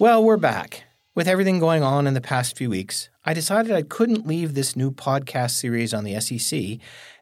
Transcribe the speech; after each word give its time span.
Well, 0.00 0.24
we're 0.24 0.38
back. 0.38 0.84
With 1.14 1.28
everything 1.28 1.58
going 1.58 1.82
on 1.82 2.06
in 2.06 2.14
the 2.14 2.22
past 2.22 2.56
few 2.56 2.70
weeks, 2.70 3.10
I 3.26 3.34
decided 3.34 3.70
I 3.70 3.82
couldn't 3.82 4.26
leave 4.26 4.54
this 4.54 4.74
new 4.74 4.90
podcast 4.90 5.50
series 5.50 5.92
on 5.92 6.04
the 6.04 6.18
SEC 6.20 6.78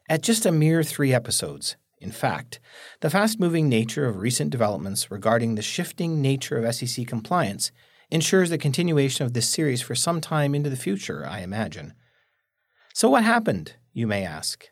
at 0.07 0.23
just 0.23 0.45
a 0.45 0.51
mere 0.53 0.81
three 0.81 1.13
episodes. 1.13 1.75
In 1.99 2.13
fact, 2.13 2.61
the 3.01 3.09
fast 3.09 3.37
moving 3.37 3.67
nature 3.67 4.05
of 4.05 4.21
recent 4.21 4.49
developments 4.49 5.11
regarding 5.11 5.55
the 5.55 5.61
shifting 5.61 6.21
nature 6.21 6.57
of 6.57 6.73
SEC 6.73 7.05
compliance 7.05 7.73
ensures 8.09 8.49
the 8.49 8.57
continuation 8.57 9.25
of 9.25 9.33
this 9.33 9.49
series 9.49 9.81
for 9.81 9.93
some 9.93 10.21
time 10.21 10.55
into 10.55 10.69
the 10.69 10.77
future, 10.77 11.27
I 11.27 11.41
imagine. 11.41 11.93
So, 12.93 13.09
what 13.09 13.25
happened, 13.25 13.73
you 13.91 14.07
may 14.07 14.23
ask? 14.23 14.69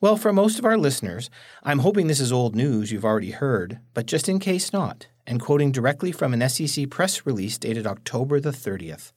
Well, 0.00 0.16
for 0.16 0.32
most 0.32 0.60
of 0.60 0.64
our 0.64 0.78
listeners, 0.78 1.28
I'm 1.64 1.80
hoping 1.80 2.06
this 2.06 2.20
is 2.20 2.30
old 2.30 2.54
news 2.54 2.92
you've 2.92 3.04
already 3.04 3.32
heard, 3.32 3.80
but 3.94 4.06
just 4.06 4.28
in 4.28 4.38
case 4.38 4.72
not, 4.72 5.08
and 5.26 5.40
quoting 5.40 5.72
directly 5.72 6.12
from 6.12 6.32
an 6.32 6.48
SEC 6.48 6.88
press 6.88 7.26
release 7.26 7.58
dated 7.58 7.84
October 7.84 8.38
the 8.38 8.52
30th. 8.52 9.10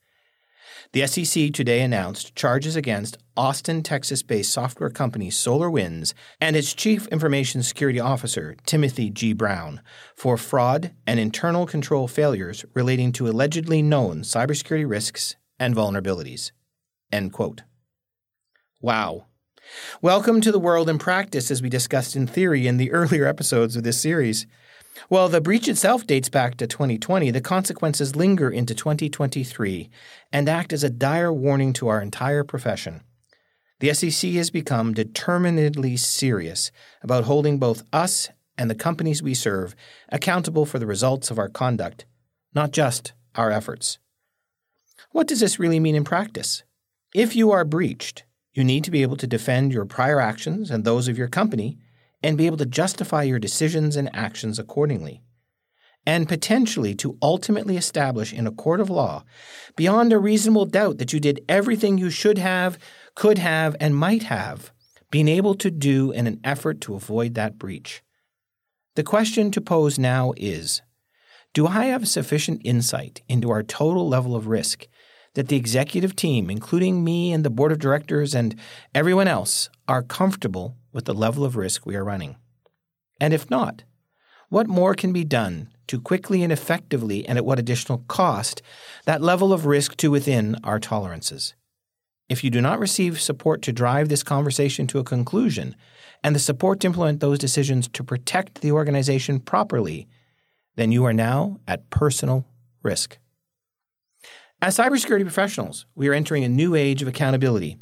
The 0.94 1.06
SEC 1.06 1.54
today 1.54 1.82
announced 1.82 2.36
charges 2.36 2.76
against 2.76 3.20
Austin, 3.38 3.84
Texas 3.84 4.24
based 4.24 4.52
software 4.52 4.90
company 4.90 5.30
SolarWinds 5.30 6.16
and 6.42 6.56
its 6.56 6.74
Chief 6.74 7.06
Information 7.10 7.62
Security 7.62 8.00
Officer, 8.00 8.56
Timothy 8.66 9.12
G. 9.12 9.34
Brown, 9.34 9.82
for 10.16 10.36
fraud 10.36 10.94
and 11.06 11.20
internal 11.20 11.68
control 11.68 12.08
failures 12.08 12.66
relating 12.74 13.12
to 13.12 13.28
allegedly 13.28 13.84
known 13.84 14.22
cybersecurity 14.22 14.90
risks 14.90 15.36
and 15.60 15.76
vulnerabilities. 15.76 16.52
End 17.12 17.32
quote. 17.32 17.62
Wow. 18.82 19.28
Welcome 20.02 20.42
to 20.42 20.52
the 20.52 20.60
world 20.60 20.90
in 20.90 20.98
practice, 20.98 21.52
as 21.52 21.62
we 21.62 21.70
discussed 21.70 22.16
in 22.16 22.26
theory 22.26 22.66
in 22.66 22.78
the 22.78 22.92
earlier 22.92 23.28
episodes 23.28 23.76
of 23.76 23.84
this 23.84 24.02
series. 24.02 24.48
While 25.10 25.30
the 25.30 25.42
breach 25.42 25.68
itself 25.68 26.08
dates 26.08 26.28
back 26.28 26.58
to 26.58 26.68
2020, 26.68 27.30
the 27.32 27.40
consequences 27.40 28.16
linger 28.16 28.50
into 28.50 28.74
2023 28.74 29.90
and 30.32 30.50
act 30.50 30.74
as 30.74 30.84
a 30.84 30.90
dire 30.90 31.32
warning 31.32 31.74
to 31.74 31.88
our 31.88 32.02
entire 32.02 32.44
profession. 32.44 33.02
The 33.80 33.94
SEC 33.94 34.32
has 34.32 34.50
become 34.50 34.94
determinedly 34.94 35.98
serious 35.98 36.72
about 37.02 37.26
holding 37.26 37.60
both 37.60 37.84
us 37.94 38.30
and 38.58 38.70
the 38.70 38.76
companies 38.76 39.24
we 39.24 39.34
serve 39.34 39.76
accountable 40.10 40.66
for 40.66 40.80
the 40.80 40.88
results 40.88 41.32
of 41.32 41.40
our 41.40 41.50
conduct, 41.50 42.06
not 42.54 42.72
just 42.72 43.14
our 43.36 43.52
efforts. 43.52 43.98
What 45.12 45.28
does 45.28 45.40
this 45.40 45.60
really 45.60 45.80
mean 45.80 45.96
in 45.96 46.04
practice? 46.04 46.64
If 47.14 47.36
you 47.36 47.52
are 47.52 47.66
breached, 47.66 48.24
you 48.54 48.64
need 48.64 48.84
to 48.84 48.92
be 48.92 49.02
able 49.02 49.18
to 49.18 49.28
defend 49.28 49.74
your 49.74 49.86
prior 49.86 50.20
actions 50.20 50.70
and 50.70 50.84
those 50.84 51.08
of 51.08 51.18
your 51.18 51.28
company 51.28 51.78
and 52.24 52.38
be 52.38 52.46
able 52.46 52.58
to 52.58 52.66
justify 52.66 53.24
your 53.24 53.40
decisions 53.40 53.96
and 53.96 54.14
actions 54.14 54.60
accordingly. 54.60 55.22
And 56.06 56.28
potentially 56.28 56.96
to 56.96 57.18
ultimately 57.22 57.78
establish 57.78 58.34
in 58.34 58.48
a 58.48 58.52
court 58.52 58.80
of 58.80 58.90
law, 58.90 59.24
beyond 59.76 60.12
a 60.12 60.20
reasonable 60.20 60.66
doubt, 60.66 60.98
that 60.98 61.14
you 61.14 61.20
did 61.20 61.46
everything 61.48 61.98
you 61.98 62.10
should 62.10 62.40
have, 62.40 62.80
could 63.16 63.38
have, 63.38 63.76
and 63.80 63.96
might 63.96 64.24
have 64.24 64.72
been 65.12 65.28
able 65.28 65.54
to 65.56 65.70
do 65.70 66.12
in 66.12 66.26
an 66.26 66.40
effort 66.44 66.82
to 66.82 66.96
avoid 66.96 67.36
that 67.36 67.60
breach. 67.60 68.02
The 68.96 69.04
question 69.04 69.52
to 69.52 69.62
pose 69.62 70.00
now 70.00 70.34
is 70.38 70.82
Do 71.54 71.68
I 71.68 71.86
have 71.86 72.08
sufficient 72.08 72.62
insight 72.64 73.22
into 73.28 73.52
our 73.52 73.62
total 73.62 74.08
level 74.08 74.36
of 74.36 74.48
risk 74.48 74.88
that 75.34 75.48
the 75.48 75.56
executive 75.56 76.16
team, 76.16 76.50
including 76.50 77.04
me 77.04 77.32
and 77.32 77.46
the 77.46 77.50
board 77.50 77.72
of 77.72 77.80
directors 77.80 78.36
and 78.36 78.56
everyone 78.94 79.28
else, 79.28 79.70
are 79.88 80.04
comfortable 80.04 80.76
with 80.92 81.06
the 81.06 81.14
level 81.14 81.46
of 81.46 81.56
risk 81.56 81.86
we 81.86 81.96
are 81.96 82.04
running? 82.04 82.36
And 83.20 83.34
if 83.34 83.50
not, 83.50 83.84
what 84.50 84.68
more 84.68 84.94
can 84.96 85.14
be 85.14 85.24
done 85.24 85.70
to 85.88 86.02
quickly 86.02 86.44
and 86.44 86.52
effectively 86.52 87.26
and 87.26 87.38
at 87.38 87.46
what 87.46 87.60
additional 87.60 88.04
cost 88.08 88.62
that 89.06 89.22
level 89.22 89.54
of 89.54 89.66
risk 89.66 89.96
to 89.98 90.12
within 90.12 90.58
our 90.64 90.80
tolerances? 90.80 91.54
If 92.28 92.44
you 92.44 92.50
do 92.50 92.62
not 92.62 92.80
receive 92.80 93.22
support 93.22 93.62
to 93.64 93.74
drive 93.74 94.10
this 94.10 94.24
conversation 94.24 94.88
to 94.88 95.00
a 95.00 95.04
conclusion 95.04 95.76
and 96.24 96.36
the 96.36 96.40
support 96.40 96.80
to 96.82 96.88
implement 96.88 97.20
those 97.20 97.40
decisions 97.40 97.88
to 97.90 98.04
protect 98.04 98.62
the 98.62 98.72
organization 98.72 99.40
properly, 99.40 100.08
then 100.76 100.92
you 100.92 101.06
are 101.06 101.14
now 101.14 101.60
at 101.68 101.90
personal 101.90 102.46
risk. 102.84 103.18
As 104.64 104.78
cybersecurity 104.78 105.24
professionals, 105.24 105.88
we 105.96 106.08
are 106.08 106.14
entering 106.14 106.44
a 106.44 106.50
new 106.50 106.76
age 106.76 107.02
of 107.02 107.08
accountability. 107.08 107.80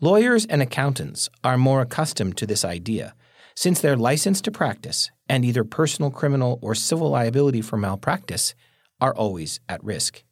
Lawyers 0.00 0.44
and 0.44 0.60
accountants 0.60 1.28
are 1.44 1.56
more 1.56 1.80
accustomed 1.80 2.36
to 2.38 2.48
this 2.48 2.64
idea 2.64 3.14
since 3.54 3.80
their 3.80 3.96
license 3.96 4.40
to 4.40 4.50
practice 4.50 5.12
and 5.28 5.44
either 5.44 5.62
personal 5.62 6.10
criminal 6.10 6.58
or 6.62 6.74
civil 6.74 7.10
liability 7.10 7.62
for 7.62 7.76
malpractice 7.76 8.56
are 9.00 9.14
always 9.14 9.60
at 9.68 9.82
risk. 9.84 10.24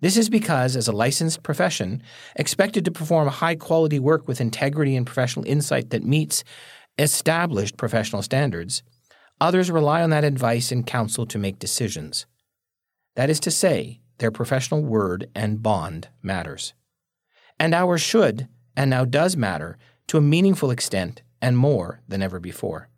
This 0.00 0.16
is 0.16 0.30
because, 0.30 0.74
as 0.74 0.88
a 0.88 0.92
licensed 0.92 1.42
profession, 1.42 2.02
expected 2.34 2.86
to 2.86 2.90
perform 2.90 3.28
high 3.28 3.56
quality 3.56 3.98
work 3.98 4.26
with 4.26 4.40
integrity 4.40 4.96
and 4.96 5.04
professional 5.06 5.44
insight 5.44 5.90
that 5.90 6.02
meets 6.02 6.44
established 6.96 7.76
professional 7.76 8.22
standards, 8.22 8.82
others 9.38 9.70
rely 9.70 10.02
on 10.02 10.08
that 10.10 10.24
advice 10.24 10.72
and 10.72 10.86
counsel 10.86 11.26
to 11.26 11.38
make 11.38 11.58
decisions. 11.58 12.24
That 13.16 13.28
is 13.28 13.38
to 13.40 13.50
say, 13.50 14.00
their 14.18 14.30
professional 14.30 14.82
word 14.82 15.28
and 15.34 15.62
bond 15.62 16.08
matters. 16.22 16.74
And 17.58 17.74
ours 17.74 18.00
should, 18.00 18.48
and 18.76 18.90
now 18.90 19.04
does 19.04 19.36
matter, 19.36 19.78
to 20.08 20.18
a 20.18 20.22
meaningful 20.22 20.70
extent 20.70 21.22
and 21.40 21.56
more 21.56 22.00
than 22.08 22.22
ever 22.22 22.40
before. 22.40 22.88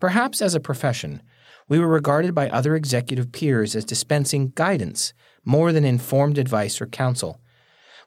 Perhaps 0.00 0.40
as 0.40 0.54
a 0.54 0.60
profession, 0.60 1.22
we 1.68 1.78
were 1.78 1.88
regarded 1.88 2.34
by 2.34 2.48
other 2.48 2.74
executive 2.74 3.32
peers 3.32 3.76
as 3.76 3.84
dispensing 3.84 4.52
guidance 4.54 5.12
more 5.44 5.72
than 5.72 5.84
informed 5.84 6.38
advice 6.38 6.80
or 6.80 6.86
counsel, 6.86 7.40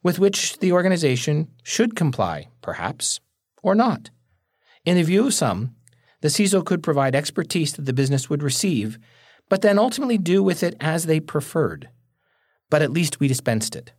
with 0.02 0.20
which 0.20 0.60
the 0.60 0.72
organization 0.72 1.50
should 1.64 1.96
comply, 1.96 2.50
perhaps, 2.62 3.20
or 3.62 3.74
not. 3.74 4.10
In 4.86 4.98
the 4.98 5.04
view 5.04 5.28
of 5.28 5.34
some, 5.34 5.76
the 6.22 6.28
CISO 6.28 6.66
could 6.66 6.84
provide 6.84 7.16
expertise 7.16 7.74
that 7.74 7.86
the 7.86 7.94
business 7.94 8.30
would 8.30 8.44
receive, 8.44 8.98
but 9.50 9.62
then 9.62 9.80
ultimately 9.80 10.18
do 10.18 10.42
with 10.44 10.64
it 10.64 10.76
as 10.80 11.06
they 11.06 11.20
preferred 11.20 11.90
but 12.74 12.82
at 12.82 12.90
least 12.90 13.20
we 13.20 13.28
dispensed 13.28 13.76
it. 13.76 13.92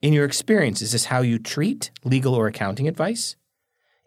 In 0.00 0.12
your 0.12 0.24
experience, 0.24 0.82
is 0.82 0.92
this 0.92 1.06
how 1.06 1.20
you 1.22 1.36
treat 1.36 1.90
legal 2.04 2.32
or 2.32 2.46
accounting 2.46 2.86
advice? 2.86 3.34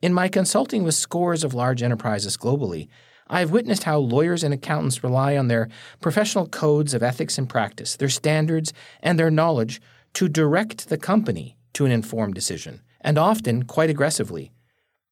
In 0.01 0.13
my 0.13 0.29
consulting 0.29 0.85
with 0.85 0.95
scores 0.95 1.43
of 1.43 1.53
large 1.53 1.83
enterprises 1.83 2.37
globally, 2.37 2.87
I 3.27 3.41
have 3.41 3.51
witnessed 3.51 3.83
how 3.83 3.97
lawyers 3.97 4.45
and 4.45 4.53
accountants 4.53 5.03
rely 5.03 5.35
on 5.35 5.49
their 5.49 5.67
professional 5.99 6.47
codes 6.47 6.93
of 6.93 7.03
ethics 7.03 7.37
and 7.37 7.49
practice, 7.49 7.97
their 7.97 8.07
standards, 8.07 8.71
and 9.03 9.19
their 9.19 9.29
knowledge 9.29 9.81
to 10.13 10.29
direct 10.29 10.87
the 10.87 10.97
company 10.97 11.57
to 11.73 11.85
an 11.85 11.91
informed 11.91 12.33
decision, 12.33 12.81
and 13.01 13.17
often 13.17 13.63
quite 13.63 13.89
aggressively, 13.89 14.53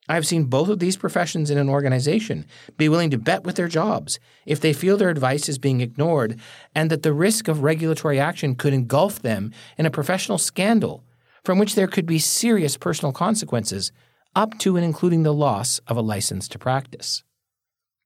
I 0.09 0.15
have 0.15 0.27
seen 0.27 0.45
both 0.45 0.67
of 0.67 0.79
these 0.79 0.97
professions 0.97 1.49
in 1.49 1.57
an 1.57 1.69
organization 1.69 2.45
be 2.77 2.89
willing 2.89 3.09
to 3.11 3.17
bet 3.17 3.45
with 3.45 3.55
their 3.55 3.69
jobs 3.69 4.19
if 4.45 4.59
they 4.59 4.73
feel 4.73 4.97
their 4.97 5.09
advice 5.09 5.47
is 5.47 5.57
being 5.57 5.79
ignored 5.79 6.39
and 6.75 6.89
that 6.89 7.03
the 7.03 7.13
risk 7.13 7.47
of 7.47 7.63
regulatory 7.63 8.19
action 8.19 8.55
could 8.55 8.73
engulf 8.73 9.21
them 9.21 9.51
in 9.77 9.85
a 9.85 9.91
professional 9.91 10.37
scandal 10.37 11.03
from 11.43 11.57
which 11.57 11.75
there 11.75 11.87
could 11.87 12.05
be 12.05 12.19
serious 12.19 12.77
personal 12.77 13.11
consequences, 13.11 13.91
up 14.35 14.57
to 14.59 14.75
and 14.75 14.85
including 14.85 15.23
the 15.23 15.33
loss 15.33 15.79
of 15.87 15.97
a 15.97 16.01
license 16.01 16.47
to 16.47 16.59
practice. 16.59 17.23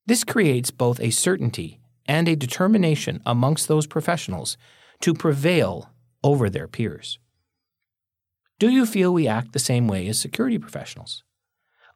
This 0.05 0.23
creates 0.23 0.71
both 0.71 0.99
a 0.99 1.11
certainty 1.11 1.79
and 2.05 2.27
a 2.27 2.35
determination 2.35 3.21
amongst 3.25 3.67
those 3.67 3.87
professionals 3.87 4.57
to 5.01 5.13
prevail 5.13 5.89
over 6.23 6.49
their 6.49 6.67
peers. 6.67 7.19
Do 8.59 8.69
you 8.69 8.85
feel 8.85 9.13
we 9.13 9.27
act 9.27 9.53
the 9.53 9.59
same 9.59 9.87
way 9.87 10.07
as 10.07 10.19
security 10.19 10.57
professionals? 10.57 11.23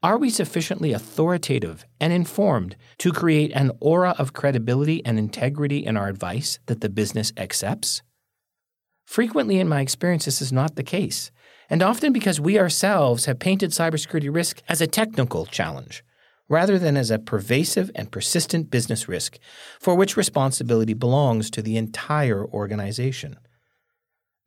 Are 0.03 0.17
we 0.17 0.31
sufficiently 0.31 0.93
authoritative 0.93 1.85
and 1.99 2.11
informed 2.11 2.75
to 2.97 3.11
create 3.11 3.51
an 3.53 3.71
aura 3.79 4.15
of 4.17 4.33
credibility 4.33 5.05
and 5.05 5.19
integrity 5.19 5.85
in 5.85 5.95
our 5.95 6.07
advice 6.07 6.57
that 6.65 6.81
the 6.81 6.89
business 6.89 7.31
accepts? 7.37 8.01
Frequently, 9.05 9.59
in 9.59 9.67
my 9.69 9.79
experience, 9.79 10.25
this 10.25 10.41
is 10.41 10.51
not 10.51 10.75
the 10.75 10.81
case, 10.81 11.29
and 11.69 11.83
often 11.83 12.11
because 12.11 12.39
we 12.39 12.57
ourselves 12.57 13.25
have 13.25 13.37
painted 13.37 13.69
cybersecurity 13.69 14.33
risk 14.33 14.63
as 14.67 14.81
a 14.81 14.87
technical 14.87 15.45
challenge 15.45 16.03
rather 16.49 16.79
than 16.79 16.97
as 16.97 17.11
a 17.11 17.19
pervasive 17.19 17.91
and 17.93 18.11
persistent 18.11 18.71
business 18.71 19.07
risk 19.07 19.37
for 19.79 19.93
which 19.93 20.17
responsibility 20.17 20.95
belongs 20.95 21.51
to 21.51 21.61
the 21.61 21.77
entire 21.77 22.43
organization. 22.43 23.37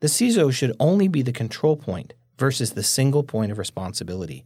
The 0.01 0.09
CISO 0.09 0.53
should 0.53 0.75
only 0.81 1.07
be 1.07 1.23
the 1.23 1.33
control 1.33 1.77
point 1.77 2.13
versus 2.39 2.73
the 2.73 2.83
single 2.83 3.23
point 3.23 3.53
of 3.53 3.59
responsibility. 3.59 4.45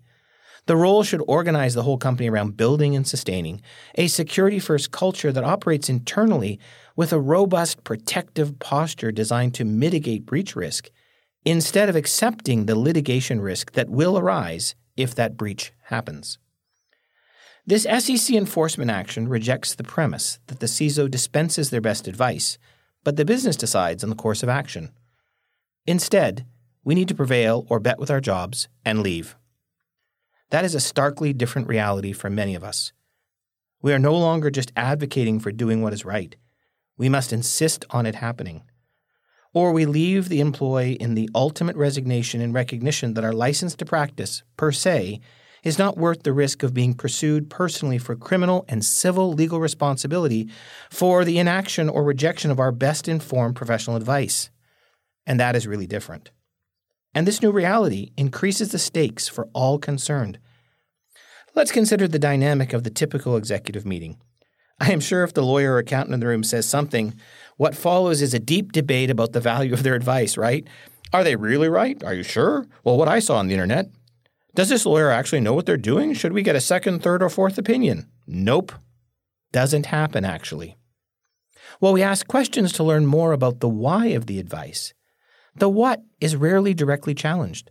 The 0.69 0.77
role 0.77 1.03
should 1.03 1.23
organize 1.27 1.73
the 1.73 1.83
whole 1.83 1.97
company 1.97 2.29
around 2.29 2.59
building 2.59 2.95
and 2.95 3.09
sustaining 3.09 3.63
a 3.95 4.07
security 4.07 4.59
first 4.59 4.91
culture 4.91 5.33
that 5.33 5.43
operates 5.43 5.89
internally 5.89 6.61
with 6.95 7.11
a 7.11 7.19
robust 7.19 7.85
protective 7.85 8.59
posture 8.59 9.11
designed 9.11 9.55
to 9.55 9.65
mitigate 9.65 10.27
breach 10.27 10.55
risk 10.55 10.91
instead 11.47 11.89
of 11.89 11.97
accepting 11.97 12.67
the 12.67 12.79
litigation 12.79 13.41
risk 13.41 13.73
that 13.73 13.89
will 13.89 14.19
arise 14.19 14.75
if 14.95 15.15
that 15.15 15.39
breach 15.39 15.73
happens. 15.85 16.37
This 17.67 17.85
SEC 17.85 18.37
enforcement 18.37 18.91
action 18.91 19.27
rejects 19.27 19.75
the 19.75 19.85
premise 19.85 20.39
that 20.49 20.61
the 20.61 20.67
CISO 20.67 21.11
dispenses 21.11 21.71
their 21.71 21.81
best 21.81 22.07
advice, 22.07 22.59
but 23.05 23.17
the 23.17 23.25
business 23.25 23.57
decides 23.57 24.05
on 24.05 24.11
the 24.11 24.17
course 24.17 24.43
of 24.43 24.51
action. 24.51 24.91
Instead, 25.87 26.45
we 26.85 26.95
need 26.95 27.09
to 27.09 27.15
prevail 27.15 27.65
or 27.71 27.81
bet 27.81 27.99
with 27.99 28.11
our 28.11 28.21
jobs 28.21 28.69
and 28.85 29.01
leave. 29.01 29.35
That 30.51 30.65
is 30.65 30.75
a 30.75 30.81
starkly 30.81 31.33
different 31.33 31.69
reality 31.69 32.13
for 32.13 32.31
many 32.31 32.55
of 32.55 32.65
us. 32.65 32.93
We 33.83 33.93
are 33.93 33.99
no 33.99 34.17
longer 34.17 34.51
just 34.51 34.73
advocating 34.77 35.41
for 35.41 35.53
doing 35.53 35.83
what 35.83 35.93
is 35.93 36.05
right. 36.05 36.35
We 36.97 37.09
must 37.09 37.33
insist 37.33 37.85
on 37.91 38.07
it 38.07 38.17
happening. 38.17 38.63
Or 39.53 39.73
we 39.73 39.87
leave 39.87 40.29
the 40.29 40.41
employee 40.41 40.93
in 40.95 41.15
the 41.15 41.29
ultimate 41.35 41.77
resignation 41.77 42.41
and 42.41 42.55
recognition 42.55 43.15
that 43.15 43.25
our 43.25 43.33
license 43.33 43.75
to 43.77 43.85
practice, 43.85 44.43
per 44.57 44.73
se, 44.73 45.21
is 45.65 45.79
not 45.79 45.99
worth 45.99 46.23
the 46.23 46.33
risk 46.33 46.63
of 46.63 46.75
being 46.75 46.95
pursued 46.95 47.51
personally 47.51 47.99
for 47.99 48.17
criminal 48.17 48.65
and 48.69 48.85
civil 48.85 49.33
legal 49.33 49.61
responsibility 49.61 50.49
for 50.91 51.25
the 51.25 51.39
inaction 51.39 51.89
or 51.89 52.05
rejection 52.05 52.51
of 52.51 52.61
our 52.61 52.73
best 52.73 53.09
informed 53.09 53.57
professional 53.57 53.97
advice. 53.97 54.51
And 55.27 55.39
that 55.41 55.57
is 55.57 55.67
really 55.67 55.87
different. 55.87 56.31
And 57.19 57.27
this 57.27 57.43
new 57.43 57.51
reality 57.51 58.13
increases 58.17 58.71
the 58.71 58.79
stakes 58.79 59.27
for 59.27 59.49
all 59.53 59.81
concerned. 59.81 60.39
Let's 61.53 61.73
consider 61.73 62.07
the 62.07 62.17
dynamic 62.17 62.73
of 62.73 62.85
the 62.85 62.91
typical 62.91 63.37
executive 63.37 63.85
meeting. 63.85 64.21
I 64.79 64.93
am 64.93 65.01
sure 65.01 65.25
if 65.25 65.35
the 65.35 65.43
lawyer 65.43 65.73
or 65.73 65.79
accountant 65.79 66.15
in 66.15 66.21
the 66.21 66.29
room 66.29 66.45
says 66.45 66.69
something, 66.69 67.15
what 67.57 67.75
follows 67.75 68.23
is 68.23 68.35
a 68.35 68.39
deep 68.39 68.71
debate 68.71 69.11
about 69.11 69.33
the 69.33 69.41
value 69.41 69.73
of 69.73 69.83
their 69.83 69.97
advice, 69.97 70.37
right? 70.37 70.65
Are 71.13 71.25
they 71.25 71.35
really 71.35 71.69
right? 71.69 72.01
Are 72.05 72.15
you 72.15 72.23
sure? 72.23 72.69
Well, 72.85 72.97
what 72.97 73.09
I 73.09 73.19
saw 73.19 73.39
on 73.39 73.49
the 73.49 73.55
internet. 73.55 73.91
Does 74.55 74.69
this 74.69 74.87
lawyer 74.87 75.11
actually 75.11 75.41
know 75.41 75.55
what 75.55 75.67
they're 75.67 75.77
doing? 75.77 76.15
Should 76.15 76.33
we 76.33 76.45
get 76.45 76.55
a 76.55 76.61
second, 76.61 77.03
third, 77.03 77.21
or 77.21 77.29
fourth 77.29 77.59
opinion? 77.59 78.09
Nope. 78.29 78.71
Doesn't 79.51 79.87
happen, 79.87 80.25
actually. 80.25 80.77
Well, 81.81 81.95
we 81.95 82.01
ask 82.01 82.29
questions 82.29 82.73
to 82.75 82.85
learn 82.85 83.07
more 83.07 83.33
about 83.33 83.59
the 83.59 83.69
why 83.69 84.07
of 84.07 84.27
the 84.27 84.39
advice. 84.39 84.95
The 85.59 85.69
what 85.69 86.03
is 86.21 86.37
rarely 86.37 86.75
directly 86.75 87.15
challenged. 87.15 87.71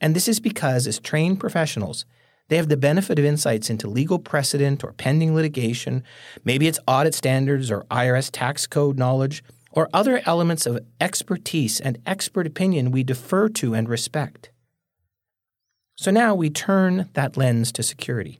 And 0.00 0.16
this 0.16 0.28
is 0.28 0.40
because, 0.40 0.86
as 0.86 0.98
trained 0.98 1.40
professionals, 1.40 2.06
they 2.48 2.56
have 2.56 2.68
the 2.68 2.76
benefit 2.76 3.18
of 3.18 3.24
insights 3.24 3.70
into 3.70 3.88
legal 3.88 4.18
precedent 4.18 4.82
or 4.82 4.92
pending 4.92 5.34
litigation. 5.34 6.02
Maybe 6.44 6.66
it's 6.66 6.80
audit 6.88 7.14
standards 7.14 7.70
or 7.70 7.84
IRS 7.84 8.30
tax 8.32 8.66
code 8.66 8.98
knowledge 8.98 9.44
or 9.70 9.88
other 9.92 10.20
elements 10.26 10.66
of 10.66 10.84
expertise 11.00 11.78
and 11.78 11.98
expert 12.06 12.46
opinion 12.46 12.90
we 12.90 13.04
defer 13.04 13.48
to 13.50 13.74
and 13.74 13.88
respect. 13.88 14.50
So 15.96 16.10
now 16.10 16.34
we 16.34 16.50
turn 16.50 17.08
that 17.12 17.36
lens 17.36 17.70
to 17.72 17.82
security. 17.82 18.39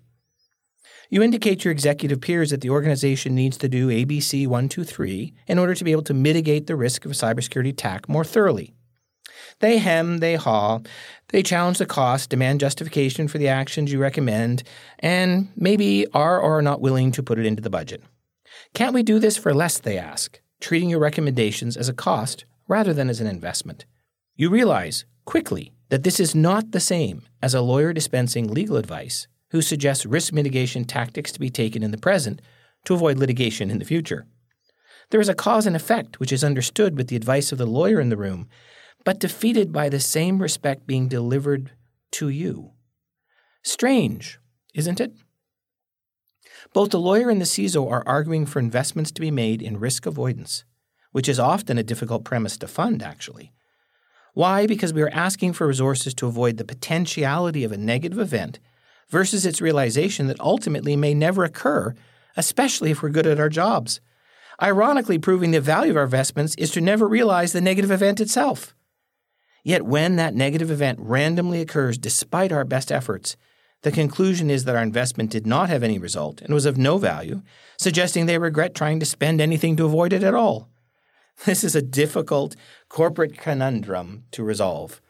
You 1.12 1.24
indicate 1.24 1.64
your 1.64 1.72
executive 1.72 2.20
peers 2.20 2.50
that 2.50 2.60
the 2.60 2.70
organization 2.70 3.34
needs 3.34 3.56
to 3.58 3.68
do 3.68 3.88
ABC 3.88 4.46
123 4.46 5.34
in 5.48 5.58
order 5.58 5.74
to 5.74 5.82
be 5.82 5.90
able 5.90 6.04
to 6.04 6.14
mitigate 6.14 6.68
the 6.68 6.76
risk 6.76 7.04
of 7.04 7.10
a 7.10 7.14
cybersecurity 7.14 7.70
attack 7.70 8.08
more 8.08 8.22
thoroughly. 8.22 8.72
They 9.58 9.78
hem, 9.78 10.18
they 10.18 10.36
haw, 10.36 10.78
they 11.30 11.42
challenge 11.42 11.78
the 11.78 11.86
cost, 11.86 12.30
demand 12.30 12.60
justification 12.60 13.26
for 13.26 13.38
the 13.38 13.48
actions 13.48 13.92
you 13.92 13.98
recommend, 13.98 14.62
and 15.00 15.48
maybe 15.56 16.06
are 16.14 16.40
or 16.40 16.58
are 16.58 16.62
not 16.62 16.80
willing 16.80 17.10
to 17.12 17.24
put 17.24 17.40
it 17.40 17.46
into 17.46 17.60
the 17.60 17.70
budget. 17.70 18.04
Can't 18.72 18.94
we 18.94 19.02
do 19.02 19.18
this 19.18 19.36
for 19.36 19.52
less, 19.52 19.80
they 19.80 19.98
ask, 19.98 20.40
treating 20.60 20.88
your 20.88 21.00
recommendations 21.00 21.76
as 21.76 21.88
a 21.88 21.92
cost 21.92 22.44
rather 22.68 22.94
than 22.94 23.10
as 23.10 23.20
an 23.20 23.26
investment? 23.26 23.84
You 24.36 24.48
realize 24.48 25.04
quickly 25.24 25.72
that 25.88 26.04
this 26.04 26.20
is 26.20 26.36
not 26.36 26.70
the 26.70 26.78
same 26.78 27.22
as 27.42 27.52
a 27.52 27.62
lawyer 27.62 27.92
dispensing 27.92 28.46
legal 28.46 28.76
advice 28.76 29.26
who 29.50 29.62
suggests 29.62 30.06
risk 30.06 30.32
mitigation 30.32 30.84
tactics 30.84 31.32
to 31.32 31.40
be 31.40 31.50
taken 31.50 31.82
in 31.82 31.90
the 31.90 31.98
present 31.98 32.40
to 32.84 32.94
avoid 32.94 33.18
litigation 33.18 33.70
in 33.70 33.78
the 33.78 33.84
future. 33.84 34.26
There 35.10 35.20
is 35.20 35.28
a 35.28 35.34
cause 35.34 35.66
and 35.66 35.76
effect 35.76 36.20
which 36.20 36.32
is 36.32 36.44
understood 36.44 36.96
with 36.96 37.08
the 37.08 37.16
advice 37.16 37.52
of 37.52 37.58
the 37.58 37.66
lawyer 37.66 38.00
in 38.00 38.10
the 38.10 38.16
room 38.16 38.48
but 39.04 39.18
defeated 39.18 39.72
by 39.72 39.88
the 39.88 40.00
same 40.00 40.40
respect 40.40 40.86
being 40.86 41.08
delivered 41.08 41.72
to 42.12 42.28
you. 42.28 42.72
Strange, 43.62 44.38
isn't 44.74 45.00
it? 45.00 45.12
Both 46.72 46.90
the 46.90 47.00
lawyer 47.00 47.30
and 47.30 47.40
the 47.40 47.46
CISO 47.46 47.90
are 47.90 48.06
arguing 48.06 48.46
for 48.46 48.58
investments 48.58 49.10
to 49.12 49.20
be 49.20 49.30
made 49.30 49.62
in 49.62 49.80
risk 49.80 50.06
avoidance, 50.06 50.64
which 51.12 51.28
is 51.28 51.38
often 51.38 51.78
a 51.78 51.82
difficult 51.82 52.24
premise 52.24 52.56
to 52.58 52.68
fund, 52.68 53.02
actually. 53.02 53.52
Why? 54.34 54.66
Because 54.66 54.92
we 54.92 55.02
are 55.02 55.10
asking 55.10 55.54
for 55.54 55.66
resources 55.66 56.14
to 56.14 56.26
avoid 56.26 56.56
the 56.56 56.64
potentiality 56.64 57.64
of 57.64 57.72
a 57.72 57.76
negative 57.76 58.18
event 58.18 58.60
versus 59.10 59.44
its 59.44 59.60
realization 59.60 60.26
that 60.28 60.40
ultimately 60.40 60.96
may 60.96 61.12
never 61.12 61.44
occur, 61.44 61.94
especially 62.36 62.90
if 62.90 63.02
we're 63.02 63.10
good 63.10 63.26
at 63.26 63.40
our 63.40 63.48
jobs. 63.48 64.00
Ironically, 64.62 65.18
proving 65.18 65.50
the 65.50 65.60
value 65.60 65.90
of 65.90 65.96
our 65.96 66.04
investments 66.04 66.54
is 66.56 66.70
to 66.72 66.80
never 66.80 67.08
realize 67.08 67.52
the 67.52 67.60
negative 67.60 67.90
event 67.90 68.20
itself. 68.20 68.74
Yet 69.62 69.82
when 69.84 70.16
that 70.16 70.34
negative 70.34 70.70
event 70.70 70.98
randomly 71.00 71.60
occurs 71.60 71.98
despite 71.98 72.52
our 72.52 72.64
best 72.64 72.90
efforts, 72.90 73.36
the 73.82 73.90
conclusion 73.90 74.50
is 74.50 74.64
that 74.64 74.76
our 74.76 74.82
investment 74.82 75.30
did 75.30 75.46
not 75.46 75.70
have 75.70 75.82
any 75.82 75.98
result 75.98 76.42
and 76.42 76.52
was 76.52 76.66
of 76.66 76.76
no 76.76 76.98
value, 76.98 77.42
suggesting 77.78 78.26
they 78.26 78.38
regret 78.38 78.74
trying 78.74 79.00
to 79.00 79.06
spend 79.06 79.40
anything 79.40 79.76
to 79.76 79.86
avoid 79.86 80.12
it 80.12 80.22
at 80.22 80.34
all. 80.34 80.68
This 81.46 81.64
is 81.64 81.74
a 81.74 81.82
difficult 81.82 82.56
corporate 82.90 83.38
conundrum 83.38 84.24
to 84.32 84.44
resolve 84.44 85.00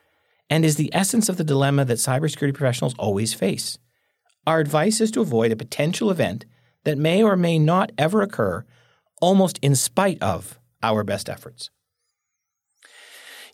and 0.48 0.64
is 0.64 0.76
the 0.76 0.90
essence 0.92 1.28
of 1.28 1.36
the 1.36 1.44
dilemma 1.44 1.84
that 1.84 1.98
cybersecurity 1.98 2.54
professionals 2.54 2.94
always 2.98 3.34
face. 3.34 3.78
Our 4.50 4.58
advice 4.58 5.00
is 5.00 5.12
to 5.12 5.20
avoid 5.20 5.52
a 5.52 5.56
potential 5.64 6.10
event 6.10 6.44
that 6.82 6.98
may 6.98 7.22
or 7.22 7.36
may 7.36 7.56
not 7.56 7.92
ever 7.96 8.20
occur, 8.20 8.64
almost 9.20 9.60
in 9.62 9.76
spite 9.76 10.20
of 10.20 10.58
our 10.82 11.04
best 11.04 11.30
efforts. 11.30 11.70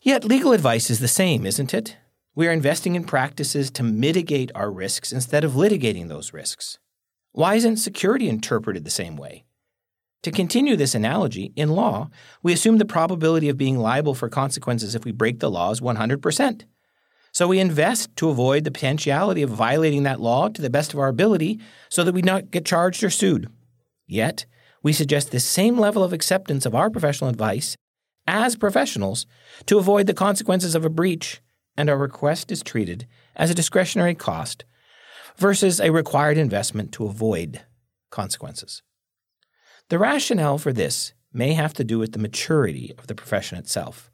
Yet 0.01 0.23
legal 0.23 0.53
advice 0.53 0.89
is 0.89 0.99
the 0.99 1.07
same, 1.07 1.45
isn't 1.45 1.71
it? 1.71 1.97
We 2.33 2.47
are 2.47 2.51
investing 2.51 2.95
in 2.95 3.03
practices 3.03 3.69
to 3.71 3.83
mitigate 3.83 4.51
our 4.55 4.71
risks 4.71 5.11
instead 5.11 5.43
of 5.43 5.51
litigating 5.51 6.07
those 6.07 6.33
risks. 6.33 6.79
Why 7.31 7.53
isn't 7.53 7.77
security 7.77 8.27
interpreted 8.27 8.83
the 8.83 8.89
same 8.89 9.17
way? 9.17 9.45
To 10.23 10.31
continue 10.31 10.75
this 10.75 10.95
analogy, 10.95 11.53
in 11.55 11.69
law, 11.69 12.09
we 12.41 12.53
assume 12.53 12.79
the 12.79 12.85
probability 12.85 13.49
of 13.49 13.55
being 13.55 13.77
liable 13.77 14.15
for 14.15 14.29
consequences 14.29 14.95
if 14.95 15.05
we 15.05 15.11
break 15.11 15.41
the 15.41 15.51
law 15.51 15.69
is 15.69 15.79
100%. 15.79 16.63
So 17.37 17.47
we 17.47 17.59
invest 17.59 18.15
to 18.15 18.29
avoid 18.29 18.63
the 18.63 18.71
potentiality 18.71 19.43
of 19.43 19.51
violating 19.51 20.01
that 20.01 20.19
law 20.19 20.49
to 20.49 20.59
the 20.59 20.71
best 20.71 20.91
of 20.91 20.99
our 20.99 21.07
ability 21.07 21.59
so 21.87 22.03
that 22.03 22.15
we 22.15 22.23
not 22.23 22.49
get 22.49 22.65
charged 22.65 23.03
or 23.03 23.11
sued. 23.11 23.47
Yet, 24.07 24.47
we 24.81 24.91
suggest 24.91 25.29
the 25.29 25.39
same 25.39 25.77
level 25.77 26.03
of 26.03 26.13
acceptance 26.13 26.65
of 26.65 26.73
our 26.73 26.89
professional 26.89 27.29
advice 27.29 27.77
as 28.25 28.55
professionals 28.55 29.27
to 29.67 29.77
avoid 29.77 30.07
the 30.07 30.15
consequences 30.15 30.73
of 30.73 30.83
a 30.83 30.89
breach, 30.89 31.39
and 31.77 31.91
our 31.91 31.97
request 31.99 32.51
is 32.51 32.63
treated 32.63 33.05
as 33.35 33.51
a 33.51 33.53
discretionary 33.53 34.15
cost 34.15 34.65
versus 35.35 35.79
a 35.79 35.91
required 35.91 36.39
investment 36.39 36.91
to 36.93 37.05
avoid 37.05 37.61
consequences. 38.09 38.81
The 39.89 39.99
rationale 39.99 40.57
for 40.57 40.73
this 40.73 41.13
may 41.31 41.53
have 41.53 41.75
to 41.75 41.83
do 41.83 41.99
with 41.99 42.13
the 42.13 42.17
maturity 42.17 42.95
of 42.97 43.05
the 43.05 43.13
profession 43.13 43.59
itself. 43.59 44.09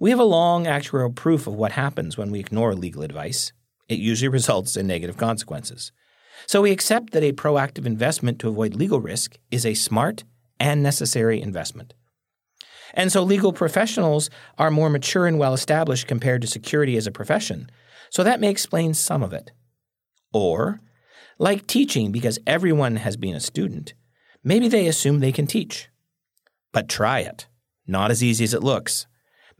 We 0.00 0.08
have 0.08 0.18
a 0.18 0.24
long 0.24 0.64
actuarial 0.64 1.14
proof 1.14 1.46
of 1.46 1.52
what 1.52 1.72
happens 1.72 2.16
when 2.16 2.30
we 2.30 2.40
ignore 2.40 2.74
legal 2.74 3.02
advice. 3.02 3.52
It 3.86 3.98
usually 3.98 4.28
results 4.28 4.74
in 4.74 4.86
negative 4.86 5.18
consequences. 5.18 5.92
So 6.46 6.62
we 6.62 6.70
accept 6.70 7.12
that 7.12 7.22
a 7.22 7.34
proactive 7.34 7.84
investment 7.84 8.38
to 8.38 8.48
avoid 8.48 8.74
legal 8.74 9.02
risk 9.02 9.36
is 9.50 9.66
a 9.66 9.74
smart 9.74 10.24
and 10.58 10.82
necessary 10.82 11.42
investment. 11.42 11.92
And 12.94 13.12
so 13.12 13.22
legal 13.22 13.52
professionals 13.52 14.30
are 14.56 14.70
more 14.70 14.88
mature 14.88 15.26
and 15.26 15.38
well 15.38 15.52
established 15.52 16.06
compared 16.06 16.40
to 16.40 16.48
security 16.48 16.96
as 16.96 17.06
a 17.06 17.12
profession. 17.12 17.70
So 18.08 18.24
that 18.24 18.40
may 18.40 18.48
explain 18.48 18.94
some 18.94 19.22
of 19.22 19.34
it. 19.34 19.50
Or, 20.32 20.80
like 21.38 21.66
teaching 21.66 22.10
because 22.10 22.38
everyone 22.46 22.96
has 22.96 23.18
been 23.18 23.34
a 23.34 23.40
student, 23.40 23.92
maybe 24.42 24.66
they 24.66 24.86
assume 24.86 25.20
they 25.20 25.30
can 25.30 25.46
teach. 25.46 25.90
But 26.72 26.88
try 26.88 27.20
it. 27.20 27.48
Not 27.86 28.10
as 28.10 28.24
easy 28.24 28.44
as 28.44 28.54
it 28.54 28.62
looks. 28.62 29.06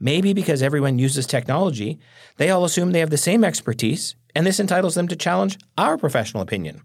Maybe 0.00 0.33
because 0.33 0.62
everyone 0.62 0.99
uses 0.99 1.26
technology, 1.26 1.99
they 2.38 2.49
all 2.49 2.64
assume 2.64 2.92
they 2.92 3.00
have 3.00 3.11
the 3.11 3.19
same 3.19 3.45
expertise, 3.45 4.16
and 4.35 4.47
this 4.47 4.59
entitles 4.59 4.95
them 4.95 5.09
to 5.09 5.16
challenge 5.16 5.59
our 5.76 5.99
professional 5.99 6.42
opinion. 6.42 6.83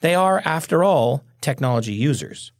They 0.00 0.14
are, 0.14 0.42
after 0.44 0.84
all, 0.84 1.24
technology 1.40 1.94
users. 1.94 2.52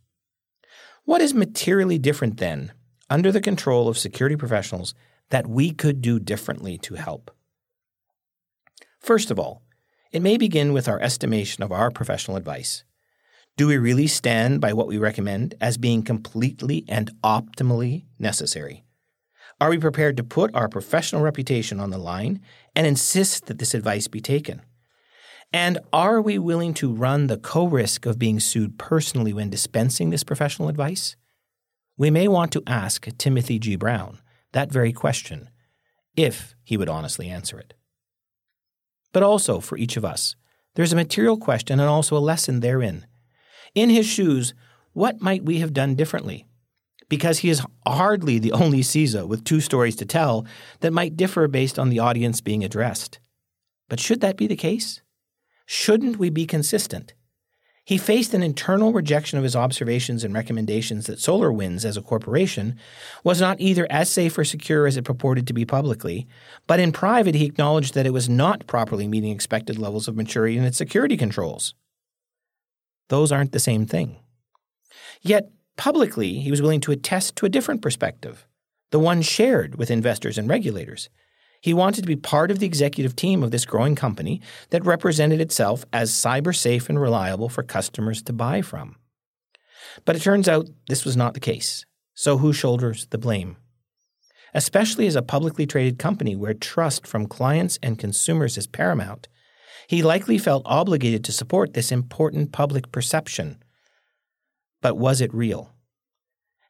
What 1.04 1.20
is 1.20 1.34
materially 1.34 1.98
different 1.98 2.38
then 2.38 2.72
under 3.10 3.30
the 3.30 3.40
control 3.40 3.88
of 3.88 3.98
security 3.98 4.36
professionals 4.36 4.94
that 5.28 5.46
we 5.46 5.72
could 5.72 6.00
do 6.00 6.18
differently 6.18 6.78
to 6.78 6.94
help. 6.94 7.30
First 8.98 9.30
of 9.30 9.38
all, 9.38 9.62
it 10.12 10.22
may 10.22 10.36
begin 10.38 10.72
with 10.72 10.88
our 10.88 11.00
estimation 11.00 11.62
of 11.62 11.72
our 11.72 11.90
professional 11.90 12.36
advice. 12.36 12.84
Do 13.56 13.66
we 13.66 13.76
really 13.76 14.06
stand 14.06 14.60
by 14.60 14.72
what 14.72 14.86
we 14.86 14.96
recommend 14.96 15.54
as 15.60 15.76
being 15.76 16.02
completely 16.02 16.84
and 16.88 17.10
optimally 17.22 18.04
necessary? 18.18 18.84
Are 19.60 19.70
we 19.70 19.78
prepared 19.78 20.16
to 20.16 20.24
put 20.24 20.54
our 20.54 20.68
professional 20.68 21.22
reputation 21.22 21.78
on 21.78 21.90
the 21.90 21.98
line 21.98 22.40
and 22.74 22.86
insist 22.86 23.46
that 23.46 23.58
this 23.58 23.74
advice 23.74 24.08
be 24.08 24.20
taken? 24.20 24.62
And 25.52 25.78
are 25.92 26.20
we 26.20 26.38
willing 26.38 26.74
to 26.74 26.92
run 26.92 27.26
the 27.26 27.38
co 27.38 27.66
risk 27.66 28.06
of 28.06 28.18
being 28.18 28.40
sued 28.40 28.78
personally 28.78 29.32
when 29.32 29.50
dispensing 29.50 30.10
this 30.10 30.24
professional 30.24 30.68
advice? 30.68 31.16
we 31.96 32.10
may 32.10 32.26
want 32.28 32.52
to 32.52 32.62
ask 32.66 33.06
Timothy 33.18 33.58
G. 33.58 33.76
Brown 33.76 34.18
that 34.52 34.72
very 34.72 34.92
question, 34.92 35.48
if 36.16 36.54
he 36.62 36.76
would 36.76 36.88
honestly 36.88 37.28
answer 37.28 37.58
it. 37.58 37.74
But 39.12 39.22
also 39.22 39.60
for 39.60 39.78
each 39.78 39.96
of 39.96 40.04
us, 40.04 40.34
there's 40.74 40.92
a 40.92 40.96
material 40.96 41.36
question 41.36 41.80
and 41.80 41.88
also 41.88 42.16
a 42.16 42.18
lesson 42.18 42.60
therein. 42.60 43.06
In 43.74 43.90
his 43.90 44.06
shoes, 44.06 44.54
what 44.92 45.20
might 45.20 45.44
we 45.44 45.58
have 45.58 45.72
done 45.72 45.94
differently? 45.94 46.46
Because 47.12 47.40
he 47.40 47.50
is 47.50 47.60
hardly 47.86 48.38
the 48.38 48.52
only 48.52 48.80
CISO 48.80 49.28
with 49.28 49.44
two 49.44 49.60
stories 49.60 49.96
to 49.96 50.06
tell 50.06 50.46
that 50.80 50.94
might 50.94 51.14
differ 51.14 51.46
based 51.46 51.78
on 51.78 51.90
the 51.90 51.98
audience 51.98 52.40
being 52.40 52.64
addressed. 52.64 53.20
But 53.90 54.00
should 54.00 54.22
that 54.22 54.38
be 54.38 54.46
the 54.46 54.56
case? 54.56 55.02
Shouldn't 55.66 56.16
we 56.16 56.30
be 56.30 56.46
consistent? 56.46 57.12
He 57.84 57.98
faced 57.98 58.32
an 58.32 58.42
internal 58.42 58.94
rejection 58.94 59.36
of 59.36 59.44
his 59.44 59.54
observations 59.54 60.24
and 60.24 60.32
recommendations 60.32 61.04
that 61.04 61.18
SolarWinds 61.18 61.84
as 61.84 61.98
a 61.98 62.00
corporation 62.00 62.78
was 63.22 63.42
not 63.42 63.60
either 63.60 63.86
as 63.90 64.08
safe 64.08 64.38
or 64.38 64.44
secure 64.44 64.86
as 64.86 64.96
it 64.96 65.04
purported 65.04 65.46
to 65.48 65.52
be 65.52 65.66
publicly, 65.66 66.26
but 66.66 66.80
in 66.80 66.92
private 66.92 67.34
he 67.34 67.44
acknowledged 67.44 67.92
that 67.92 68.06
it 68.06 68.14
was 68.14 68.26
not 68.26 68.66
properly 68.66 69.06
meeting 69.06 69.32
expected 69.32 69.78
levels 69.78 70.08
of 70.08 70.16
maturity 70.16 70.56
in 70.56 70.64
its 70.64 70.78
security 70.78 71.18
controls. 71.18 71.74
Those 73.10 73.30
aren't 73.30 73.52
the 73.52 73.60
same 73.60 73.84
thing. 73.84 74.16
Yet, 75.20 75.50
publicly, 75.76 76.40
he 76.40 76.50
was 76.50 76.62
willing 76.62 76.80
to 76.80 76.92
attest 76.92 77.36
to 77.36 77.46
a 77.46 77.48
different 77.48 77.82
perspective, 77.82 78.46
the 78.90 78.98
one 78.98 79.22
shared 79.22 79.76
with 79.76 79.90
investors 79.90 80.38
and 80.38 80.48
regulators. 80.48 81.08
He 81.60 81.72
wanted 81.72 82.02
to 82.02 82.08
be 82.08 82.16
part 82.16 82.50
of 82.50 82.58
the 82.58 82.66
executive 82.66 83.14
team 83.14 83.42
of 83.42 83.52
this 83.52 83.64
growing 83.64 83.94
company 83.94 84.40
that 84.70 84.84
represented 84.84 85.40
itself 85.40 85.84
as 85.92 86.10
cyber 86.10 86.54
safe 86.54 86.88
and 86.88 87.00
reliable 87.00 87.48
for 87.48 87.62
customers 87.62 88.20
to 88.22 88.32
buy 88.32 88.62
from. 88.62 88.96
But 90.04 90.16
it 90.16 90.22
turns 90.22 90.48
out 90.48 90.68
this 90.88 91.04
was 91.04 91.16
not 91.16 91.34
the 91.34 91.40
case. 91.40 91.86
So 92.14 92.38
who 92.38 92.52
shoulders 92.52 93.06
the 93.06 93.18
blame? 93.18 93.56
Especially 94.54 95.06
as 95.06 95.16
a 95.16 95.22
publicly 95.22 95.66
traded 95.66 95.98
company 95.98 96.36
where 96.36 96.52
trust 96.52 97.06
from 97.06 97.26
clients 97.26 97.78
and 97.82 97.98
consumers 97.98 98.58
is 98.58 98.66
paramount, 98.66 99.28
he 99.86 100.02
likely 100.02 100.38
felt 100.38 100.62
obligated 100.66 101.24
to 101.24 101.32
support 101.32 101.74
this 101.74 101.92
important 101.92 102.52
public 102.52 102.92
perception. 102.92 103.61
But 104.82 104.98
was 104.98 105.22
it 105.22 105.32
real? 105.32 105.70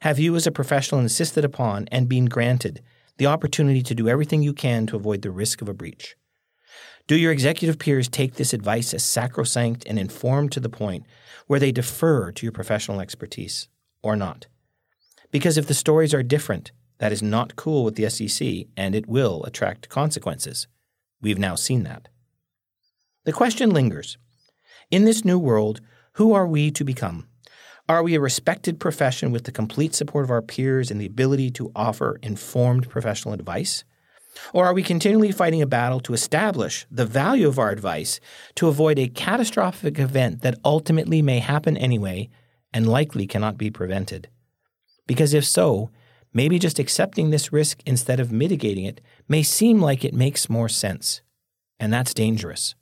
Have 0.02 0.21
you, 0.21 0.37
as 0.37 0.47
a 0.47 0.52
professional, 0.52 1.00
insisted 1.00 1.45
upon 1.45 1.88
and 1.90 2.09
been 2.09 2.26
granted 2.26 2.83
the 3.19 3.26
opportunity 3.26 3.83
to 3.83 3.95
do 3.95 4.09
everything 4.09 4.42
you 4.42 4.52
can 4.52 4.87
to 4.87 4.97
avoid 4.97 5.23
the 5.23 5.31
risk 5.31 5.62
of 5.62 5.69
a 5.69 5.75
breach. 5.75 6.16
Do 7.07 7.16
your 7.16 7.33
executive 7.33 7.78
peers 7.78 8.09
take 8.09 8.35
this 8.35 8.52
advice 8.52 8.95
as 8.95 9.04
sacrosanct 9.04 9.85
and 9.87 9.99
informed 9.99 10.52
to 10.52 10.61
the 10.61 10.69
point 10.69 11.04
where 11.47 11.61
they 11.61 11.73
defer 11.73 12.33
to 12.33 12.47
your 12.47 12.52
professional 12.52 13.00
expertise 13.00 13.69
or 14.02 14.16
not? 14.16 14.47
Because 15.31 15.59
if 15.59 15.66
the 15.66 15.75
stories 15.75 16.14
are 16.14 16.23
different, 16.23 16.73
that 16.99 17.12
is 17.12 17.23
not 17.23 17.57
cool 17.57 17.85
with 17.85 17.97
the 17.97 18.09
SEC 18.09 18.66
and 18.76 18.95
it 18.95 19.09
will 19.09 19.42
attract 19.45 19.88
consequences. 19.88 20.69
We've 21.21 21.38
now 21.38 21.54
seen 21.54 21.83
that. 21.85 22.09
The 23.25 23.33
question 23.33 23.71
lingers 23.71 24.16
In 24.90 25.04
this 25.04 25.25
new 25.25 25.38
world, 25.38 25.81
who 26.14 26.33
are 26.33 26.47
we 26.47 26.71
to 26.73 26.85
become? 26.85 27.28
Are 27.93 28.03
we 28.03 28.15
a 28.15 28.21
respected 28.21 28.81
profession 28.81 29.33
with 29.33 29.45
the 29.45 29.53
complete 29.53 29.95
support 29.95 30.25
of 30.25 30.31
our 30.31 30.41
peers 30.41 30.91
and 30.91 30.99
the 30.99 31.05
ability 31.05 31.51
to 31.51 31.71
offer 31.77 32.19
informed 32.23 32.89
professional 32.89 33.35
advice? 33.35 33.85
Or 34.55 34.65
are 34.65 34.73
we 34.73 34.83
continually 34.83 35.31
fighting 35.31 35.61
a 35.61 35.67
battle 35.67 36.01
to 36.01 36.15
establish 36.15 36.87
the 36.91 37.05
value 37.05 37.47
of 37.47 37.59
our 37.59 37.69
advice 37.69 38.19
to 38.55 38.69
avoid 38.69 38.99
a 38.99 39.09
catastrophic 39.09 39.99
event 39.99 40.41
that 40.41 40.59
ultimately 40.65 41.21
may 41.21 41.41
happen 41.41 41.77
anyway 41.77 42.31
and 42.73 42.89
likely 42.89 43.27
cannot 43.27 43.59
be 43.59 43.71
prevented? 43.71 44.31
Because 45.07 45.35
if 45.35 45.45
so, 45.45 45.91
maybe 46.33 46.59
just 46.59 46.79
accepting 46.79 47.29
this 47.29 47.53
risk 47.53 47.83
instead 47.85 48.21
of 48.21 48.33
mitigating 48.33 48.87
it 48.87 49.03
may 49.29 49.43
seem 49.43 49.83
like 49.83 50.03
it 50.03 50.15
makes 50.15 50.49
more 50.49 50.71
sense. 50.71 51.21
And 51.79 51.93
that's 51.93 52.15
dangerous. 52.15 52.75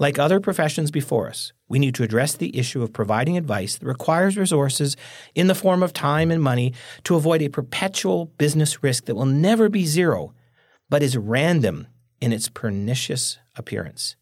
Like 0.00 0.16
other 0.18 0.38
professions 0.38 0.92
before 0.92 1.28
us, 1.28 1.52
we 1.68 1.80
need 1.80 1.96
to 1.96 2.04
address 2.04 2.34
the 2.34 2.56
issue 2.56 2.82
of 2.82 2.92
providing 2.92 3.36
advice 3.36 3.76
that 3.76 3.86
requires 3.86 4.36
resources 4.36 4.96
in 5.34 5.48
the 5.48 5.56
form 5.56 5.82
of 5.82 5.92
time 5.92 6.30
and 6.30 6.40
money 6.40 6.72
to 7.02 7.16
avoid 7.16 7.42
a 7.42 7.48
perpetual 7.48 8.26
business 8.38 8.82
risk 8.82 9.06
that 9.06 9.16
will 9.16 9.26
never 9.26 9.68
be 9.68 9.84
zero, 9.84 10.32
but 10.88 11.02
is 11.02 11.16
random 11.16 11.88
in 12.20 12.32
its 12.32 12.48
pernicious 12.48 13.38
appearance. 13.56 14.14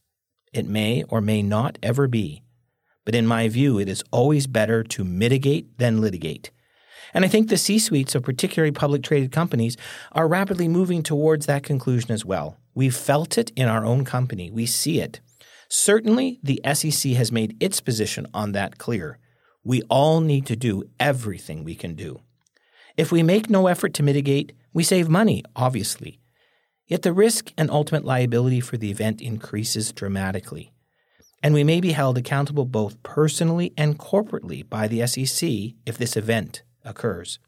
It 0.54 0.66
may 0.66 1.02
or 1.10 1.20
may 1.20 1.42
not 1.42 1.78
ever 1.82 2.08
be, 2.08 2.42
but 3.04 3.14
in 3.14 3.26
my 3.26 3.46
view, 3.48 3.78
it 3.78 3.88
is 3.88 4.02
always 4.10 4.46
better 4.46 4.82
to 4.82 5.04
mitigate 5.04 5.76
than 5.76 6.00
litigate. 6.00 6.50
And 7.12 7.24
I 7.24 7.28
think 7.28 7.48
the 7.48 7.58
C 7.58 7.78
suites 7.78 8.14
of 8.14 8.22
particularly 8.22 8.72
public 8.72 9.02
traded 9.02 9.30
companies 9.30 9.76
are 10.12 10.26
rapidly 10.26 10.68
moving 10.68 11.02
towards 11.02 11.44
that 11.46 11.62
conclusion 11.62 12.12
as 12.12 12.24
well. 12.24 12.56
We've 12.74 12.96
felt 12.96 13.36
it 13.36 13.52
in 13.54 13.68
our 13.68 13.84
own 13.84 14.06
company, 14.06 14.50
we 14.50 14.64
see 14.64 15.00
it. 15.00 15.20
Certainly, 15.68 16.40
the 16.42 16.60
SEC 16.74 17.12
has 17.12 17.32
made 17.32 17.56
its 17.60 17.80
position 17.80 18.26
on 18.32 18.52
that 18.52 18.78
clear. 18.78 19.18
We 19.64 19.82
all 19.90 20.20
need 20.20 20.46
to 20.46 20.56
do 20.56 20.84
everything 21.00 21.64
we 21.64 21.74
can 21.74 21.94
do. 21.94 22.20
If 22.96 23.10
we 23.10 23.22
make 23.22 23.50
no 23.50 23.66
effort 23.66 23.92
to 23.94 24.02
mitigate, 24.02 24.52
we 24.72 24.84
save 24.84 25.08
money, 25.08 25.42
obviously. 25.54 26.20
Yet 26.86 27.02
the 27.02 27.12
risk 27.12 27.52
and 27.58 27.70
ultimate 27.70 28.04
liability 28.04 28.60
for 28.60 28.76
the 28.76 28.90
event 28.90 29.20
increases 29.20 29.92
dramatically. 29.92 30.72
And 31.42 31.52
we 31.52 31.64
may 31.64 31.80
be 31.80 31.92
held 31.92 32.16
accountable 32.16 32.64
both 32.64 33.02
personally 33.02 33.72
and 33.76 33.98
corporately 33.98 34.68
by 34.68 34.88
the 34.88 35.06
SEC 35.06 35.48
if 35.84 35.98
this 35.98 36.16
event 36.16 36.62
occurs. 36.84 37.38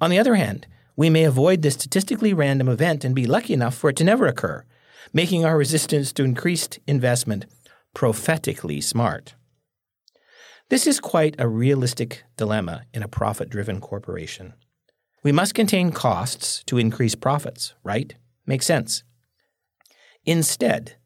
On 0.00 0.10
the 0.10 0.18
other 0.18 0.34
hand, 0.34 0.66
we 0.96 1.10
may 1.10 1.24
avoid 1.24 1.62
this 1.62 1.74
statistically 1.74 2.34
random 2.34 2.68
event 2.68 3.04
and 3.04 3.14
be 3.14 3.26
lucky 3.26 3.54
enough 3.54 3.76
for 3.76 3.90
it 3.90 3.96
to 3.96 4.04
never 4.04 4.26
occur 4.26 4.64
making 5.12 5.44
our 5.44 5.56
resistance 5.56 6.12
to 6.12 6.24
increased 6.24 6.78
investment 6.86 7.46
prophetically 7.94 8.80
smart. 8.80 9.34
This 10.68 10.86
is 10.86 11.00
quite 11.00 11.34
a 11.38 11.48
realistic 11.48 12.24
dilemma 12.36 12.82
in 12.92 13.02
a 13.02 13.08
profit 13.08 13.48
driven 13.48 13.80
corporation. 13.80 14.54
We 15.24 15.32
must 15.32 15.54
contain 15.54 15.92
costs 15.92 16.62
to 16.64 16.78
increase 16.78 17.14
profits, 17.14 17.74
right? 17.82 18.14
Makes 18.46 18.66
sense. 18.66 19.02
Instead, 20.24 20.96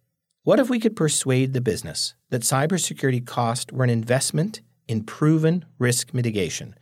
what 0.43 0.59
if 0.59 0.69
we 0.69 0.81
could 0.81 0.97
persuade 0.97 1.53
the 1.53 1.61
business 1.61 2.15
that 2.31 2.43
cybersecurity 2.43 3.25
costs 3.25 3.73
were 3.73 3.85
an 3.85 3.91
investment 3.91 4.61
in 4.89 5.05
proven 5.05 5.65
risk 5.79 6.13
mitigation 6.13 6.75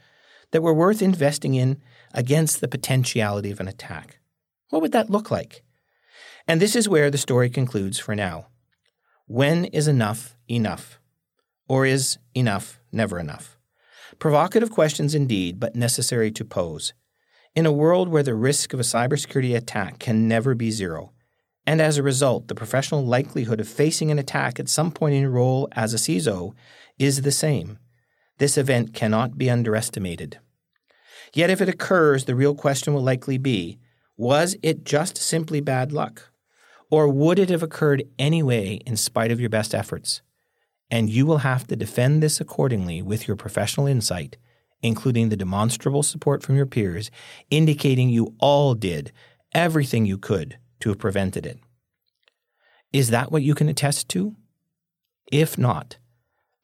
that 0.50 0.62
were 0.62 0.74
worth 0.74 1.02
investing 1.02 1.54
in 1.54 1.80
against 2.12 2.60
the 2.60 2.68
potentiality 2.68 3.50
of 3.50 3.60
an 3.60 3.68
attack? 3.68 4.18
What 4.70 4.80
would 4.80 4.92
that 4.92 5.10
look 5.10 5.30
like? 5.30 5.62
And 6.50 6.60
this 6.60 6.74
is 6.74 6.88
where 6.88 7.12
the 7.12 7.16
story 7.16 7.48
concludes 7.48 8.00
for 8.00 8.16
now. 8.16 8.48
When 9.28 9.66
is 9.66 9.86
enough 9.86 10.34
enough? 10.48 10.98
Or 11.68 11.86
is 11.86 12.18
enough 12.34 12.80
never 12.90 13.20
enough? 13.20 13.56
Provocative 14.18 14.72
questions 14.72 15.14
indeed, 15.14 15.60
but 15.60 15.76
necessary 15.76 16.32
to 16.32 16.44
pose. 16.44 16.92
In 17.54 17.66
a 17.66 17.72
world 17.72 18.08
where 18.08 18.24
the 18.24 18.34
risk 18.34 18.72
of 18.72 18.80
a 18.80 18.82
cybersecurity 18.82 19.56
attack 19.56 20.00
can 20.00 20.26
never 20.26 20.56
be 20.56 20.72
zero, 20.72 21.12
and 21.68 21.80
as 21.80 21.98
a 21.98 22.02
result, 22.02 22.48
the 22.48 22.56
professional 22.56 23.06
likelihood 23.06 23.60
of 23.60 23.68
facing 23.68 24.10
an 24.10 24.18
attack 24.18 24.58
at 24.58 24.68
some 24.68 24.90
point 24.90 25.14
in 25.14 25.20
your 25.20 25.30
role 25.30 25.68
as 25.76 25.94
a 25.94 25.98
CISO 25.98 26.52
is 26.98 27.22
the 27.22 27.30
same. 27.30 27.78
This 28.38 28.58
event 28.58 28.92
cannot 28.92 29.38
be 29.38 29.48
underestimated. 29.48 30.40
Yet, 31.32 31.48
if 31.48 31.60
it 31.60 31.68
occurs, 31.68 32.24
the 32.24 32.34
real 32.34 32.56
question 32.56 32.92
will 32.92 33.04
likely 33.04 33.38
be 33.38 33.78
was 34.16 34.56
it 34.64 34.82
just 34.82 35.16
simply 35.16 35.60
bad 35.60 35.92
luck? 35.92 36.29
Or 36.90 37.08
would 37.08 37.38
it 37.38 37.50
have 37.50 37.62
occurred 37.62 38.02
anyway 38.18 38.80
in 38.84 38.96
spite 38.96 39.30
of 39.30 39.40
your 39.40 39.48
best 39.48 39.74
efforts? 39.74 40.22
And 40.90 41.08
you 41.08 41.24
will 41.24 41.38
have 41.38 41.66
to 41.68 41.76
defend 41.76 42.20
this 42.20 42.40
accordingly 42.40 43.00
with 43.00 43.28
your 43.28 43.36
professional 43.36 43.86
insight, 43.86 44.36
including 44.82 45.28
the 45.28 45.36
demonstrable 45.36 46.02
support 46.02 46.42
from 46.42 46.56
your 46.56 46.66
peers, 46.66 47.10
indicating 47.48 48.08
you 48.08 48.34
all 48.40 48.74
did 48.74 49.12
everything 49.54 50.04
you 50.04 50.18
could 50.18 50.58
to 50.80 50.88
have 50.88 50.98
prevented 50.98 51.46
it. 51.46 51.60
Is 52.92 53.10
that 53.10 53.30
what 53.30 53.42
you 53.42 53.54
can 53.54 53.68
attest 53.68 54.08
to? 54.10 54.34
If 55.30 55.56
not, 55.56 55.98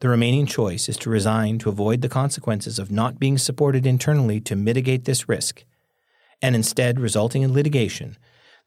the 0.01 0.09
remaining 0.09 0.47
choice 0.47 0.89
is 0.89 0.97
to 0.99 1.11
resign 1.11 1.59
to 1.61 1.69
avoid 1.69 2.01
the 2.01 2.09
consequences 2.09 2.81
of 2.81 2.91
not 2.91 3.21
being 3.21 3.39
supported 3.39 3.87
internally 3.87 4.41
to 4.41 4.57
mitigate 4.57 5.05
this 5.05 5.29
risk, 5.29 5.65
and 6.43 6.57
instead 6.57 6.99
resulting 6.99 7.43
in 7.43 7.53
litigation 7.53 8.19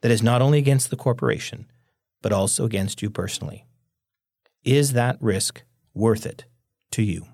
that 0.02 0.10
is 0.10 0.22
not 0.22 0.42
only 0.42 0.58
against 0.58 0.90
the 0.90 0.96
corporation, 0.96 1.66
but 2.22 2.32
also 2.32 2.64
against 2.64 3.02
you 3.02 3.10
personally. 3.10 3.66
Is 4.64 4.92
that 4.92 5.16
risk 5.20 5.62
worth 5.94 6.26
it 6.26 6.44
to 6.92 7.02
you? 7.02 7.26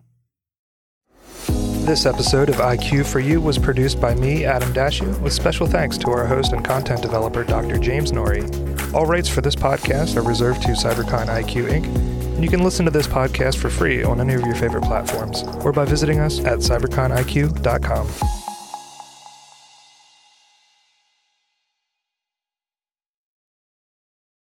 This 1.87 2.05
episode 2.05 2.49
of 2.49 2.57
IQ 2.57 3.07
for 3.07 3.21
You 3.21 3.41
was 3.41 3.59
produced 3.59 4.01
by 4.01 4.15
me, 4.15 4.45
Adam 4.45 4.73
Dashu, 4.73 5.21
with 5.21 5.33
special 5.33 5.69
thanks 5.69 5.97
to 5.99 6.11
our 6.11 6.27
host 6.27 6.53
and 6.53 6.65
content 6.65 7.01
developer, 7.01 7.45
Dr. 7.45 7.79
James 7.79 8.11
Norrie. 8.11 8.45
All 8.93 9.07
rights 9.07 9.29
for 9.29 9.41
this 9.41 9.55
podcast 9.55 10.17
are 10.17 10.23
reserved 10.23 10.63
to 10.63 10.69
CyberCon 10.71 11.27
IQ 11.27 11.69
Inc 11.71 11.87
And 11.87 12.43
you 12.43 12.51
can 12.51 12.65
listen 12.65 12.85
to 12.87 12.91
this 12.91 13.07
podcast 13.07 13.59
for 13.59 13.71
free 13.71 14.03
on 14.03 14.21
any 14.21 14.35
of 14.35 14.41
your 14.41 14.57
favorite 14.57 14.83
platforms 14.83 15.45
or 15.65 15.71
by 15.71 15.85
visiting 15.85 16.19
us 16.19 16.41
at 16.41 16.59
cyberconiq.com. 16.59 18.36